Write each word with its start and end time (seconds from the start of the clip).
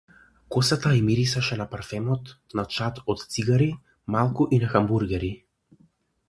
Косата 0.53 0.93
ѝ 0.93 1.01
мирисаше 1.09 1.57
на 1.59 1.67
парфемот, 1.73 2.31
на 2.61 2.65
чад 2.77 2.97
од 3.15 3.21
цигари, 3.35 3.69
малку 4.17 4.49
и 4.59 4.61
на 4.65 4.73
хамбургери. 4.73 5.31